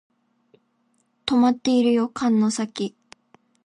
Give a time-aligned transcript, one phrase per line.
[1.27, 2.95] とまっているよ竿の先